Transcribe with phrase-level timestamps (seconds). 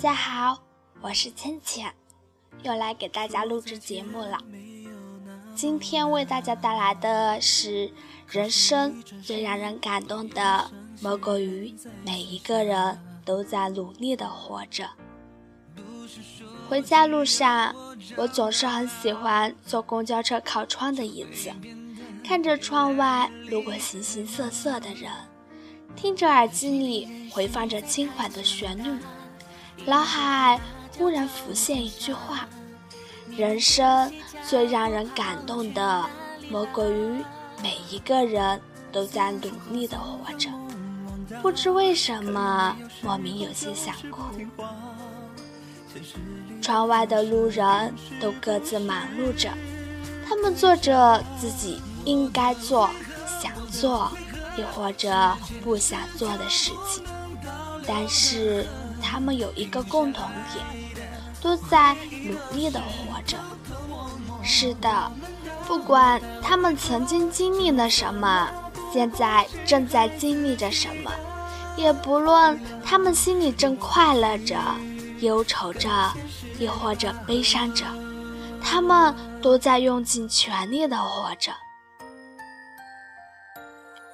[0.00, 0.58] 大家好，
[1.02, 1.84] 我是芊芊，
[2.62, 4.38] 又来给大家录制节目了。
[5.54, 7.92] 今天为大家带来的是
[8.26, 10.70] 人生最让人感动的，
[11.02, 14.88] 莫过于每一个人都在努力的活着。
[16.66, 17.76] 回家路上，
[18.16, 21.52] 我总是很喜欢坐公交车靠窗的椅子，
[22.24, 25.12] 看着窗外路过形形色色的人，
[25.94, 28.98] 听着耳机里回放着轻缓的旋律，
[29.86, 30.60] 脑海
[30.96, 32.46] 忽然浮现一句话：
[33.36, 34.12] 人生
[34.46, 36.04] 最让人感动的，
[36.50, 37.24] 莫过于
[37.62, 38.60] 每一个人
[38.92, 40.50] 都在努力的活着。
[41.40, 44.22] 不知为什么，莫名有些想哭。
[46.60, 49.50] 窗外的路人都各自忙碌着，
[50.28, 52.90] 他们做着自己应该做、
[53.40, 54.10] 想做，
[54.56, 55.34] 又或者
[55.64, 57.02] 不想做的事情。
[57.86, 58.66] 但是
[59.00, 60.64] 他们有一个共同点，
[61.40, 63.36] 都在努力的活着。
[64.42, 65.10] 是的，
[65.66, 68.48] 不管他们曾经经历了什么，
[68.92, 71.10] 现在正在经历着什么，
[71.76, 74.56] 也不论他们心里正快乐着。
[75.20, 75.90] 忧愁着，
[76.58, 77.84] 亦或者悲伤着，
[78.62, 81.52] 他们都在用尽全力的活着。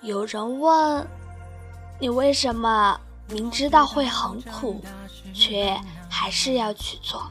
[0.00, 1.06] 有人问
[2.00, 4.82] ：“你为什么明知道会很苦，
[5.32, 7.30] 却还是要去做？”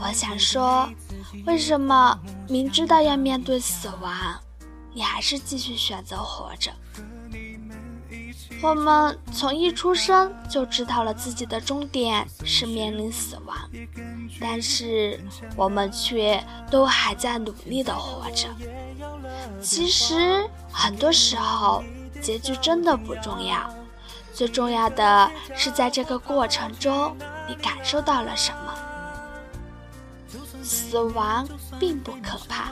[0.00, 0.88] 我想说，
[1.46, 4.40] 为什么明知道要面对死亡，
[4.94, 6.70] 你还是继续选择活着？
[8.62, 13.56] 我们从一出生就知道了自己的终点是面临死亡，
[14.40, 15.20] 但是
[15.56, 18.48] 我们却都还在努力的活着。
[19.60, 21.82] 其实很多时候，
[22.20, 23.68] 结局真的不重要，
[24.34, 27.16] 最重要的是在这个过程中
[27.48, 28.74] 你感受到了什么。
[30.62, 31.46] 死亡
[31.78, 32.68] 并不可怕，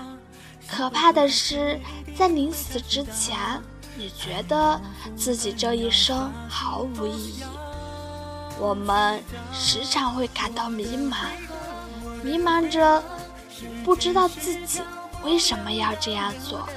[0.68, 1.80] 可怕的是
[2.16, 3.36] 在临死之前。
[3.96, 4.80] 你觉得
[5.16, 7.44] 自己这一生毫无意义？
[8.58, 9.22] 我们
[9.52, 11.16] 时常会感到迷茫，
[12.22, 13.02] 迷茫着，
[13.84, 14.80] 不知道自己
[15.24, 16.68] 为什么要这样做，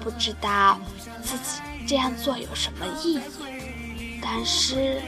[0.00, 0.78] 不知道
[1.22, 3.20] 自己这样做有什么意义。
[4.22, 5.02] 但是，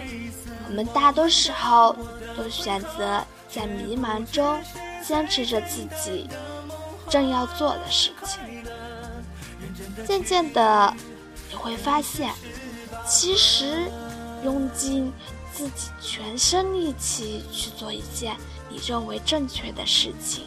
[0.69, 1.97] 我们大多时候
[2.37, 4.61] 都选择在迷茫中
[5.07, 6.29] 坚持着自己
[7.09, 8.41] 正要做的事情，
[10.07, 10.95] 渐渐的。
[11.51, 12.33] 你会发现，
[13.07, 13.89] 其实
[14.43, 15.13] 用尽
[15.53, 18.37] 自己全身力气去做一件
[18.69, 20.47] 你认为正确的事情，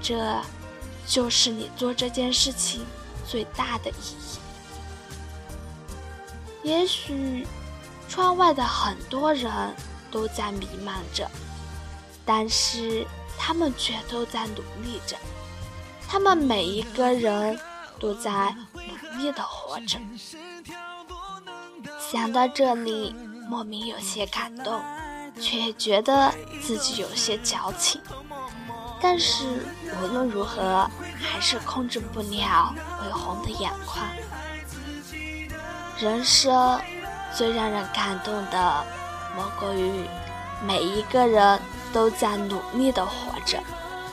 [0.00, 0.40] 这
[1.06, 2.86] 就是你做这件事情
[3.26, 4.38] 最大的意义。
[6.68, 7.46] 也许
[8.10, 9.50] 窗外的很多人
[10.10, 11.26] 都在迷茫着，
[12.26, 13.06] 但是
[13.38, 15.16] 他们却都在努力着，
[16.06, 17.58] 他们每一个人
[17.98, 18.54] 都在。
[18.74, 19.98] 努力的活着，
[21.98, 23.12] 想到这里，
[23.48, 24.80] 莫名有些感动，
[25.40, 28.00] 却觉得自己有些矫情。
[29.00, 29.44] 但是
[30.00, 30.88] 无论如何，
[31.20, 34.06] 还是控制不了微红的眼眶。
[36.00, 36.80] 人生
[37.34, 38.84] 最让人感动的，
[39.34, 40.04] 莫过于
[40.64, 41.60] 每一个人
[41.92, 43.58] 都在努力的活着，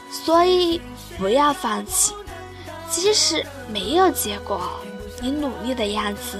[0.10, 0.82] 所以
[1.18, 2.16] 不要放弃，
[2.90, 4.80] 即使没有结果。
[5.22, 6.40] 你努力的样子，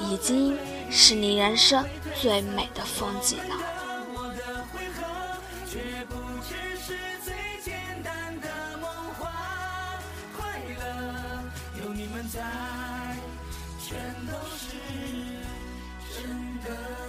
[0.00, 0.56] 已经
[0.90, 1.84] 是你人生
[2.14, 3.56] 最美的风景了。
[12.30, 12.42] 在
[14.26, 14.76] 都是
[16.14, 17.07] 真的。